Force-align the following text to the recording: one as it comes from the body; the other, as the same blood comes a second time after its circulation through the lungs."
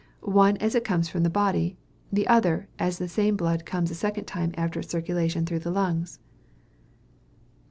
one 0.33 0.57
as 0.57 0.73
it 0.73 0.83
comes 0.83 1.07
from 1.07 1.21
the 1.21 1.29
body; 1.29 1.77
the 2.11 2.27
other, 2.27 2.67
as 2.79 2.97
the 2.97 3.07
same 3.07 3.37
blood 3.37 3.67
comes 3.67 3.91
a 3.91 3.93
second 3.93 4.25
time 4.25 4.51
after 4.57 4.79
its 4.79 4.89
circulation 4.89 5.45
through 5.45 5.59
the 5.59 5.69
lungs." 5.69 6.17